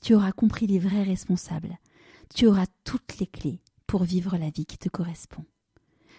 tu 0.00 0.14
auras 0.14 0.32
compris 0.32 0.66
les 0.66 0.78
vrais 0.78 1.02
responsables, 1.02 1.78
tu 2.34 2.46
auras 2.46 2.66
toutes 2.84 3.18
les 3.18 3.26
clés 3.26 3.60
pour 3.86 4.04
vivre 4.04 4.36
la 4.36 4.50
vie 4.50 4.66
qui 4.66 4.78
te 4.78 4.88
correspond. 4.88 5.44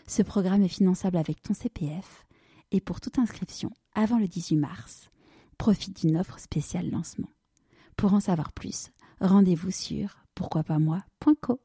Ce 0.08 0.22
programme 0.22 0.64
est 0.64 0.68
finançable 0.68 1.18
avec 1.18 1.42
ton 1.42 1.54
CPF 1.54 2.26
et 2.72 2.82
pour 2.82 3.02
toute 3.02 3.20
inscription 3.20 3.72
avant 3.94 4.20
le 4.20 4.28
18 4.28 4.58
mars, 4.58 5.10
profite 5.58 6.02
d'une 6.02 6.18
offre 6.18 6.40
spéciale 6.40 6.90
lancement. 6.90 7.30
Pour 7.96 8.14
en 8.14 8.20
savoir 8.20 8.52
plus, 8.52 8.90
rendez-vous 9.20 9.72
sur 9.72 10.18
pourquoipasmoi.co. 10.36 11.62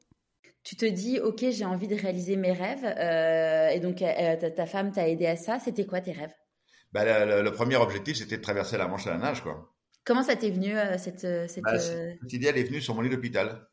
Tu 0.63 0.77
te 0.77 0.85
dis, 0.85 1.21
ok, 1.21 1.45
j'ai 1.51 1.65
envie 1.65 1.87
de 1.87 1.95
réaliser 1.95 2.37
mes 2.37 2.53
rêves, 2.53 2.85
euh, 2.85 3.69
et 3.69 3.79
donc 3.79 4.03
euh, 4.03 4.51
ta, 4.51 4.67
femme 4.67 4.91
t'a 4.91 5.09
aidé 5.09 5.27
à 5.27 5.37
ça. 5.37 5.61
C'était 5.61 5.87
quoi 5.87 6.01
tes 6.01 6.13
rêves? 6.13 6.35
Bah, 6.93 7.05
le, 7.25 7.51
premier 7.53 7.77
objectif, 7.77 8.17
c'était 8.17 8.39
de 8.39 8.43
traverser 8.43 8.77
la 8.77 8.89
Manche 8.89 9.07
à 9.07 9.11
la 9.11 9.19
nage, 9.19 9.43
quoi. 9.43 9.76
Comment 10.07 10.23
ça 10.23 10.37
t'est 10.37 10.51
venu 10.51 10.77
euh, 10.77 10.97
cette, 10.99 11.21
cette, 11.51 11.63
bah, 11.63 11.79
cette 11.79 12.33
idée 12.33 12.47
Elle 12.47 12.59
est 12.59 12.65
venue 12.65 12.81
sur 12.81 12.95
mon 12.95 13.03
lit 13.03 13.11
d'hôpital. 13.11 13.69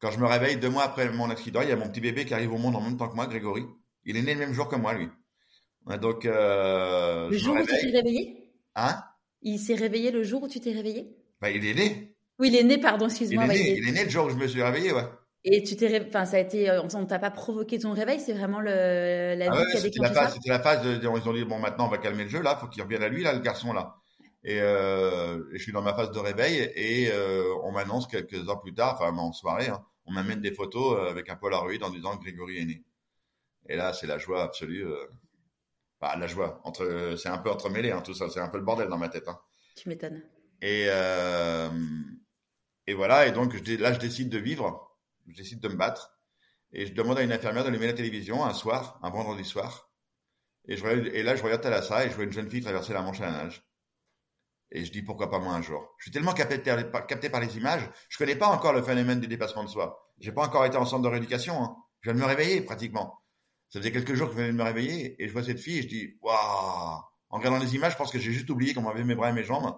Quand 0.00 0.10
je 0.10 0.18
me 0.18 0.26
réveille 0.26 0.56
deux 0.56 0.70
mois 0.70 0.84
après 0.84 1.08
mon 1.10 1.30
accident, 1.30 1.60
il 1.60 1.68
y 1.68 1.72
a 1.72 1.76
mon 1.76 1.88
petit 1.88 2.00
bébé 2.00 2.24
qui 2.24 2.34
arrive 2.34 2.52
au 2.52 2.58
monde 2.58 2.74
en 2.74 2.80
même 2.80 2.96
temps 2.96 3.08
que 3.08 3.14
moi, 3.14 3.26
Grégory. 3.26 3.64
Il 4.04 4.16
est 4.16 4.22
né 4.22 4.34
le 4.34 4.40
même 4.40 4.52
jour 4.52 4.68
que 4.68 4.76
moi, 4.76 4.94
lui. 4.94 5.08
Donc, 6.00 6.24
le 6.24 7.28
jour 7.32 7.56
où 7.56 7.60
tu 7.60 7.66
t'es 7.66 7.90
réveillé? 7.90 8.50
Hein? 8.76 9.02
Il 9.42 9.58
s'est 9.58 9.74
réveillé 9.74 10.10
le 10.10 10.22
jour 10.22 10.42
où 10.42 10.48
tu 10.48 10.60
t'es 10.60 10.72
réveillé? 10.72 11.16
Bah, 11.40 11.50
Il 11.50 11.64
est 11.66 11.74
né. 11.74 12.14
Oui, 12.38 12.48
il 12.48 12.56
est 12.56 12.62
né, 12.62 12.78
pardon, 12.78 13.06
excuse-moi. 13.06 13.46
Il, 13.52 13.78
il, 13.78 13.88
est 13.88 13.92
né 13.92 14.04
le 14.04 14.10
jour 14.10 14.26
où 14.26 14.30
je 14.30 14.36
me 14.36 14.46
suis 14.46 14.62
réveillé, 14.62 14.92
ouais. 14.92 15.04
Et 15.44 15.62
tu 15.62 15.76
t'es, 15.76 16.04
enfin, 16.06 16.24
ça 16.24 16.36
a 16.36 16.40
été, 16.40 16.68
euh, 16.68 16.82
on 16.82 17.06
t'a 17.06 17.18
pas 17.18 17.30
provoqué 17.30 17.78
ton 17.78 17.92
réveil, 17.92 18.20
c'est 18.20 18.32
vraiment 18.32 18.60
le, 18.60 19.34
la 19.36 19.50
ah 19.50 19.56
vie 19.56 19.70
qui 19.70 19.76
a 19.76 19.80
C'était 19.80 20.00
la 20.00 20.12
phase, 20.12 20.34
c'était 20.34 20.50
la 20.50 20.60
phase 20.60 20.82
de, 20.82 21.00
ils 21.00 21.28
ont 21.28 21.32
dit 21.32 21.44
bon 21.44 21.58
maintenant 21.58 21.86
on 21.86 21.90
va 21.90 21.98
calmer 21.98 22.24
le 22.24 22.28
jeu 22.28 22.42
là, 22.42 22.56
faut 22.56 22.66
qu'il 22.66 22.82
revienne 22.82 23.02
à 23.04 23.08
lui 23.08 23.22
là, 23.22 23.32
le 23.32 23.38
garçon 23.38 23.72
là. 23.72 23.97
Et, 24.44 24.60
euh, 24.60 25.44
je 25.52 25.58
suis 25.58 25.72
dans 25.72 25.82
ma 25.82 25.94
phase 25.94 26.10
de 26.12 26.18
réveil 26.18 26.70
et 26.74 27.10
euh, 27.10 27.54
on 27.64 27.72
m'annonce 27.72 28.06
quelques 28.06 28.48
heures 28.48 28.60
plus 28.60 28.74
tard, 28.74 28.98
enfin 29.00 29.16
en 29.16 29.32
soirée, 29.32 29.68
hein, 29.68 29.84
on 30.06 30.12
m'amène 30.12 30.40
des 30.40 30.52
photos 30.52 30.98
euh, 30.98 31.10
avec 31.10 31.28
un 31.28 31.36
Polaroid 31.36 31.82
en 31.82 31.90
disant 31.90 32.16
que 32.16 32.22
Grégory 32.22 32.58
est 32.58 32.64
né. 32.64 32.84
Et 33.68 33.76
là 33.76 33.92
c'est 33.92 34.06
la 34.06 34.18
joie 34.18 34.42
absolue. 34.42 34.86
Bah, 36.00 36.14
la 36.16 36.28
joie 36.28 36.60
entre, 36.64 37.16
c'est 37.18 37.28
un 37.28 37.38
peu 37.38 37.50
entremêlé 37.50 37.90
hein, 37.90 38.00
tout 38.00 38.14
ça, 38.14 38.30
c'est 38.30 38.40
un 38.40 38.48
peu 38.48 38.58
le 38.58 38.64
bordel 38.64 38.88
dans 38.88 38.98
ma 38.98 39.08
tête. 39.08 39.28
Hein. 39.28 39.38
Tu 39.76 39.88
m'étonnes. 39.88 40.22
Et 40.62 40.86
euh, 40.88 41.68
et 42.86 42.94
voilà, 42.94 43.26
et 43.26 43.32
donc 43.32 43.52
là 43.66 43.92
je 43.92 43.98
décide 43.98 44.30
de 44.30 44.38
vivre 44.38 44.88
je 45.28 45.36
décide 45.36 45.60
de 45.60 45.68
me 45.68 45.76
battre. 45.76 46.18
Et 46.72 46.86
je 46.86 46.92
demande 46.92 47.18
à 47.18 47.22
une 47.22 47.32
infirmière 47.32 47.64
d'allumer 47.64 47.86
la 47.86 47.92
télévision 47.92 48.44
un 48.44 48.54
soir, 48.54 48.98
un 49.02 49.10
vendredi 49.10 49.44
soir. 49.44 49.90
Et, 50.66 50.76
je, 50.76 50.86
et 50.86 51.22
là, 51.22 51.34
je 51.34 51.42
regarde 51.42 51.62
Thalassa 51.62 52.04
et 52.04 52.10
je 52.10 52.14
vois 52.14 52.24
une 52.24 52.32
jeune 52.32 52.50
fille 52.50 52.60
traverser 52.60 52.92
la 52.92 53.00
Manche 53.00 53.20
à 53.20 53.26
la 53.26 53.44
nage. 53.44 53.62
Et 54.70 54.84
je 54.84 54.92
dis 54.92 55.02
pourquoi 55.02 55.30
pas 55.30 55.38
moi 55.38 55.54
un 55.54 55.62
jour? 55.62 55.94
Je 55.98 56.04
suis 56.04 56.10
tellement 56.10 56.32
capté, 56.34 56.58
par 56.58 57.40
les 57.40 57.56
images, 57.56 57.88
je 58.08 58.18
connais 58.18 58.36
pas 58.36 58.48
encore 58.48 58.72
le 58.72 58.82
phénomène 58.82 59.20
du 59.20 59.26
dépassement 59.26 59.64
de 59.64 59.68
soi. 59.68 60.12
J'ai 60.18 60.32
pas 60.32 60.44
encore 60.44 60.64
été 60.66 60.76
en 60.76 60.84
centre 60.84 61.02
de 61.02 61.08
rééducation. 61.08 61.62
Hein. 61.62 61.76
Je 62.00 62.10
viens 62.10 62.18
de 62.18 62.20
me 62.20 62.26
réveiller 62.28 62.60
pratiquement. 62.60 63.22
Ça 63.70 63.80
faisait 63.80 63.92
quelques 63.92 64.14
jours 64.14 64.28
que 64.28 64.34
je 64.34 64.38
venais 64.38 64.52
de 64.52 64.56
me 64.56 64.62
réveiller 64.62 65.22
et 65.22 65.28
je 65.28 65.32
vois 65.32 65.42
cette 65.42 65.60
fille 65.60 65.78
et 65.78 65.82
je 65.82 65.88
dis 65.88 66.18
waouh. 66.20 67.00
En 67.30 67.38
regardant 67.38 67.58
les 67.58 67.74
images, 67.74 67.92
je 67.92 67.98
pense 67.98 68.10
que 68.10 68.18
j'ai 68.18 68.32
juste 68.32 68.48
oublié 68.50 68.74
comment 68.74 68.90
avait 68.90 69.04
mes 69.04 69.14
bras 69.14 69.30
et 69.30 69.32
mes 69.32 69.44
jambes. 69.44 69.74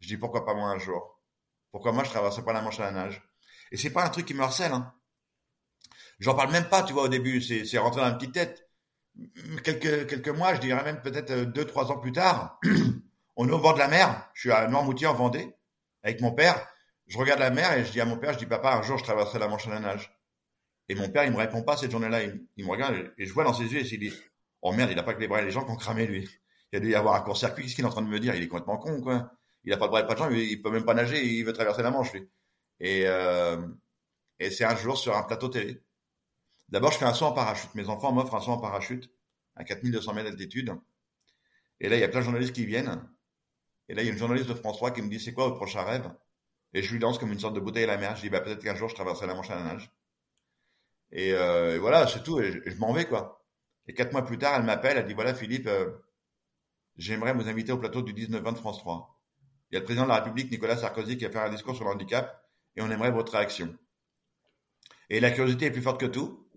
Je 0.00 0.08
dis 0.08 0.16
pourquoi 0.16 0.44
pas 0.44 0.54
moi 0.54 0.68
un 0.68 0.78
jour? 0.78 1.20
Pourquoi 1.70 1.92
moi 1.92 2.04
je 2.04 2.10
traverserais 2.10 2.44
pas 2.44 2.52
la 2.52 2.62
Manche 2.62 2.80
à 2.80 2.84
la 2.84 2.92
nage? 2.92 3.22
Et 3.70 3.76
c'est 3.76 3.90
pas 3.90 4.04
un 4.04 4.08
truc 4.10 4.26
qui 4.26 4.34
me 4.34 4.42
harcèle. 4.42 4.72
Hein. 4.72 4.92
J'en 6.18 6.34
parle 6.34 6.52
même 6.52 6.68
pas, 6.68 6.82
tu 6.82 6.92
vois, 6.92 7.04
au 7.04 7.08
début. 7.08 7.40
C'est 7.40 7.78
rentré 7.78 8.00
dans 8.00 8.08
la 8.08 8.14
petite 8.14 8.32
tête. 8.32 8.68
Quelques, 9.64 10.08
quelques 10.08 10.28
mois, 10.28 10.54
je 10.54 10.60
dirais 10.60 10.84
même 10.84 11.02
peut-être 11.02 11.30
euh, 11.30 11.44
deux, 11.44 11.64
trois 11.64 11.90
ans 11.90 11.98
plus 11.98 12.12
tard, 12.12 12.60
on 13.40 13.48
est 13.48 13.52
au 13.52 13.58
bord 13.58 13.72
de 13.72 13.78
la 13.78 13.88
mer. 13.88 14.30
Je 14.34 14.40
suis 14.40 14.52
à 14.52 14.68
Noirmoutier 14.68 15.06
en 15.06 15.14
Vendée 15.14 15.48
avec 16.02 16.20
mon 16.20 16.30
père. 16.30 16.68
Je 17.06 17.16
regarde 17.16 17.40
la 17.40 17.48
mer 17.48 17.72
et 17.72 17.86
je 17.86 17.90
dis 17.90 17.98
à 17.98 18.04
mon 18.04 18.18
père, 18.18 18.34
je 18.34 18.38
dis 18.38 18.44
papa, 18.44 18.74
un 18.74 18.82
jour 18.82 18.98
je 18.98 19.04
traverserai 19.04 19.38
la 19.38 19.48
Manche 19.48 19.66
à 19.66 19.70
la 19.70 19.80
nage. 19.80 20.14
Et 20.90 20.94
mon 20.94 21.08
père, 21.08 21.24
il 21.24 21.32
me 21.32 21.38
répond 21.38 21.62
pas 21.62 21.78
cette 21.78 21.90
journée-là. 21.90 22.22
Il, 22.22 22.66
me 22.66 22.70
regarde 22.70 23.14
et 23.16 23.24
je 23.24 23.32
vois 23.32 23.44
dans 23.44 23.54
ses 23.54 23.64
yeux 23.64 23.80
et 23.80 23.94
il 23.94 23.98
dit, 23.98 24.12
oh 24.60 24.72
merde, 24.72 24.90
il 24.90 24.98
a 24.98 25.02
pas 25.02 25.14
que 25.14 25.20
les 25.20 25.26
bras 25.26 25.40
et 25.40 25.44
les 25.46 25.52
jambes 25.52 25.64
qui 25.64 25.72
ont 25.72 25.76
cramé 25.76 26.06
lui. 26.06 26.28
Il 26.70 26.76
a 26.76 26.80
dû 26.80 26.90
y 26.90 26.94
avoir 26.94 27.14
un 27.14 27.22
court-circuit. 27.22 27.62
Qu'est-ce 27.62 27.76
qu'il 27.76 27.84
est 27.84 27.88
en 27.88 27.90
train 27.90 28.02
de 28.02 28.08
me 28.08 28.20
dire? 28.20 28.34
Il 28.34 28.42
est 28.42 28.48
complètement 28.48 28.76
con, 28.76 29.00
quoi. 29.00 29.32
Il 29.64 29.72
a 29.72 29.78
pas 29.78 29.86
de 29.86 29.90
bras 29.90 30.00
et 30.00 30.06
pas 30.06 30.12
de 30.12 30.18
jambes, 30.18 30.32
il 30.32 30.60
peut 30.60 30.70
même 30.70 30.84
pas 30.84 30.94
nager, 30.94 31.24
il 31.24 31.42
veut 31.42 31.54
traverser 31.54 31.82
la 31.82 31.90
Manche 31.90 32.12
lui. 32.12 32.28
Et, 32.78 33.04
euh, 33.06 33.56
et 34.38 34.50
c'est 34.50 34.64
un 34.64 34.76
jour 34.76 34.98
sur 34.98 35.16
un 35.16 35.22
plateau 35.22 35.48
télé. 35.48 35.80
D'abord, 36.68 36.92
je 36.92 36.98
fais 36.98 37.06
un 37.06 37.14
saut 37.14 37.24
en 37.24 37.32
parachute. 37.32 37.74
Mes 37.74 37.88
enfants 37.88 38.12
m'offrent 38.12 38.34
un 38.34 38.40
saut 38.40 38.52
en 38.52 38.58
parachute 38.58 39.10
à 39.56 39.64
4200 39.64 40.12
mètres 40.12 40.28
d'altitude. 40.28 40.74
Et 41.80 41.88
là, 41.88 41.96
il 41.96 42.00
y 42.00 42.04
a 42.04 42.08
plein 42.08 42.20
de 42.20 42.24
journalistes 42.24 42.54
qui 42.54 42.66
viennent. 42.66 43.08
Et 43.90 43.94
là, 43.94 44.02
il 44.02 44.06
y 44.06 44.08
a 44.08 44.12
une 44.12 44.18
journaliste 44.18 44.48
de 44.48 44.54
France 44.54 44.76
3 44.76 44.92
qui 44.92 45.02
me 45.02 45.08
dit 45.08 45.18
c'est 45.18 45.32
quoi 45.32 45.46
votre 45.46 45.56
prochain 45.56 45.82
rêve? 45.82 46.08
Et 46.74 46.82
je 46.82 46.92
lui 46.92 47.00
lance 47.00 47.18
comme 47.18 47.32
une 47.32 47.40
sorte 47.40 47.54
de 47.54 47.60
bouteille 47.60 47.82
à 47.82 47.88
la 47.88 47.96
mer. 47.96 48.14
Je 48.14 48.20
dis 48.20 48.30
bah, 48.30 48.40
peut-être 48.40 48.62
qu'un 48.62 48.76
jour 48.76 48.88
je 48.88 48.94
traverserai 48.94 49.26
la 49.26 49.34
Manche 49.34 49.50
à 49.50 49.56
la 49.56 49.64
nage. 49.64 49.90
Et, 51.10 51.32
euh, 51.34 51.76
voilà, 51.80 52.06
c'est 52.06 52.22
tout. 52.22 52.40
Et 52.40 52.62
je, 52.64 52.78
m'en 52.78 52.92
vais 52.92 53.06
quoi. 53.06 53.44
Et 53.88 53.94
quatre 53.94 54.12
mois 54.12 54.24
plus 54.24 54.38
tard, 54.38 54.54
elle 54.54 54.62
m'appelle. 54.62 54.96
Elle 54.96 55.06
dit 55.06 55.14
voilà 55.14 55.34
Philippe, 55.34 55.66
euh, 55.66 55.90
j'aimerais 56.98 57.34
vous 57.34 57.48
inviter 57.48 57.72
au 57.72 57.78
plateau 57.78 58.00
du 58.02 58.14
19-20 58.14 58.52
de 58.52 58.58
France 58.58 58.78
3. 58.78 59.20
Il 59.70 59.74
y 59.74 59.76
a 59.76 59.80
le 59.80 59.84
président 59.84 60.04
de 60.04 60.10
la 60.10 60.20
République, 60.20 60.52
Nicolas 60.52 60.76
Sarkozy, 60.76 61.16
qui 61.16 61.26
a 61.26 61.30
fait 61.30 61.40
un 61.40 61.50
discours 61.50 61.74
sur 61.74 61.84
le 61.84 61.90
handicap 61.90 62.48
et 62.76 62.82
on 62.82 62.90
aimerait 62.92 63.10
votre 63.10 63.32
réaction. 63.32 63.76
Et 65.08 65.18
la 65.18 65.32
curiosité 65.32 65.66
est 65.66 65.70
plus 65.72 65.82
forte 65.82 65.98
que 65.98 66.06
tout. 66.06 66.48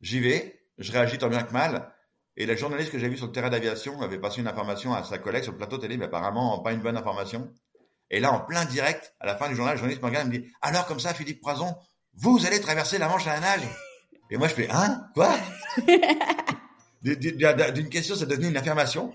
J'y 0.00 0.20
vais, 0.20 0.66
je 0.78 0.90
réagis 0.90 1.18
tant 1.18 1.28
bien 1.28 1.42
que 1.42 1.52
mal. 1.52 1.92
Et 2.36 2.46
la 2.46 2.54
journaliste 2.54 2.92
que 2.92 2.98
j'ai 2.98 3.08
vue 3.08 3.16
sur 3.16 3.26
le 3.26 3.32
terrain 3.32 3.48
d'aviation 3.48 4.00
avait 4.02 4.18
passé 4.18 4.40
une 4.40 4.48
information 4.48 4.92
à 4.94 5.02
sa 5.04 5.18
collègue 5.18 5.42
sur 5.42 5.52
le 5.52 5.58
plateau 5.58 5.78
télé, 5.78 5.96
mais 5.96 6.04
apparemment 6.04 6.58
pas 6.60 6.72
une 6.72 6.80
bonne 6.80 6.96
information. 6.96 7.50
Et 8.10 8.20
là, 8.20 8.32
en 8.32 8.40
plein 8.40 8.64
direct, 8.64 9.14
à 9.20 9.26
la 9.26 9.36
fin 9.36 9.48
du 9.48 9.56
journal, 9.56 9.74
le 9.74 9.78
journaliste 9.78 10.02
me 10.02 10.08
regarde 10.08 10.26
et 10.26 10.30
me 10.30 10.42
dit 10.42 10.52
Alors, 10.60 10.86
comme 10.86 11.00
ça, 11.00 11.14
Philippe 11.14 11.40
Poison, 11.40 11.74
vous 12.14 12.46
allez 12.46 12.60
traverser 12.60 12.98
la 12.98 13.08
Manche 13.08 13.26
à 13.26 13.34
la 13.34 13.40
nage? 13.40 13.62
Et 14.30 14.36
moi, 14.36 14.48
je 14.48 14.54
fais 14.54 14.68
Hein? 14.70 15.02
Quoi? 15.14 15.34
D'une 17.02 17.88
question, 17.88 18.16
c'est 18.16 18.26
devenu 18.26 18.48
une 18.48 18.56
affirmation. 18.56 19.14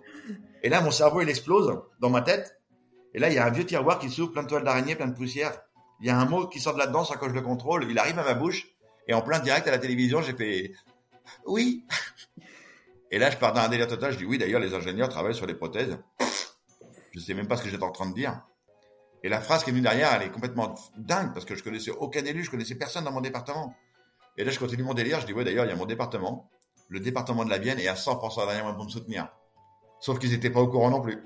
Et 0.63 0.69
là, 0.69 0.81
mon 0.81 0.91
cerveau, 0.91 1.21
il 1.21 1.29
explose 1.29 1.79
dans 1.99 2.09
ma 2.09 2.21
tête. 2.21 2.59
Et 3.13 3.19
là, 3.19 3.29
il 3.29 3.35
y 3.35 3.37
a 3.37 3.45
un 3.45 3.49
vieux 3.49 3.65
tiroir 3.65 3.99
qui 3.99 4.09
s'ouvre, 4.09 4.31
plein 4.31 4.43
de 4.43 4.47
toiles 4.47 4.63
d'araignée, 4.63 4.95
plein 4.95 5.07
de 5.07 5.15
poussière 5.15 5.53
il 6.01 6.07
y 6.07 6.09
a 6.09 6.17
un 6.17 6.25
mot 6.25 6.47
qui 6.47 6.59
sort 6.59 6.73
de 6.73 6.79
là-dedans 6.79 7.05
sans 7.05 7.15
que 7.15 7.29
je 7.29 7.33
le 7.33 7.41
contrôle, 7.41 7.85
il 7.89 7.97
arrive 7.97 8.17
à 8.17 8.23
ma 8.23 8.33
bouche, 8.33 8.67
et 9.07 9.13
en 9.13 9.21
plein 9.21 9.39
direct 9.39 9.67
à 9.67 9.71
la 9.71 9.77
télévision, 9.77 10.21
j'ai 10.21 10.33
fait 10.33 10.73
oui. 11.45 11.85
Et 13.11 13.19
là, 13.19 13.29
je 13.29 13.37
pars 13.37 13.53
dans 13.53 13.61
un 13.61 13.69
délire 13.69 13.87
total, 13.87 14.13
je 14.13 14.17
dis 14.17 14.25
oui, 14.25 14.37
d'ailleurs, 14.37 14.61
les 14.61 14.73
ingénieurs 14.73 15.09
travaillent 15.09 15.35
sur 15.35 15.45
les 15.45 15.53
prothèses. 15.53 15.97
Je 17.11 17.19
sais 17.19 17.33
même 17.33 17.47
pas 17.47 17.57
ce 17.57 17.63
que 17.63 17.69
j'étais 17.69 17.83
en 17.83 17.91
train 17.91 18.09
de 18.09 18.13
dire. 18.13 18.41
Et 19.23 19.29
la 19.29 19.41
phrase 19.41 19.63
qui 19.63 19.69
est 19.69 19.73
venue 19.73 19.83
derrière, 19.83 20.13
elle 20.13 20.23
est 20.23 20.31
complètement 20.31 20.73
dingue, 20.97 21.33
parce 21.33 21.45
que 21.45 21.55
je 21.55 21.63
connaissais 21.63 21.91
aucun 21.91 22.23
élu, 22.23 22.43
je 22.43 22.49
connaissais 22.49 22.75
personne 22.75 23.03
dans 23.03 23.11
mon 23.11 23.21
département. 23.21 23.75
Et 24.37 24.45
là, 24.45 24.51
je 24.51 24.57
continue 24.57 24.83
mon 24.83 24.93
délire, 24.93 25.19
je 25.19 25.27
dis, 25.27 25.33
oui, 25.33 25.43
d'ailleurs, 25.43 25.65
il 25.65 25.69
y 25.69 25.71
a 25.73 25.75
mon 25.75 25.85
département, 25.85 26.49
le 26.87 26.99
département 26.99 27.45
de 27.45 27.49
la 27.49 27.57
Vienne 27.57 27.79
est 27.79 27.87
à 27.87 27.95
100% 27.95 28.45
derrière 28.45 28.63
moi 28.63 28.73
pour 28.73 28.85
me 28.85 28.89
soutenir. 28.89 29.27
Sauf 29.99 30.17
qu'ils 30.17 30.31
n'étaient 30.31 30.49
pas 30.49 30.61
au 30.61 30.67
courant 30.67 30.89
non 30.89 31.01
plus. 31.01 31.23